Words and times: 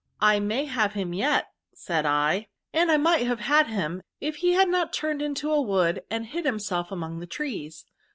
/ 0.25 0.41
may 0.47 0.65
have 0.65 0.93
him 0.93 1.13
yet, 1.13 1.51
said 1.75 2.07
I; 2.07 2.47
and 2.73 3.03
/ 3.03 3.03
might 3.03 3.27
have 3.27 3.41
had 3.41 3.67
him^ 3.67 4.01
if 4.19 4.37
he 4.37 4.53
had 4.53 4.67
not 4.67 4.91
turned 4.93 5.21
into 5.21 5.53
a 5.53 5.61
wood 5.61 6.01
and 6.09 6.25
hid 6.25 6.43
himself 6.43 6.91
among 6.91 7.19
the 7.19 7.27
trees. 7.27 7.85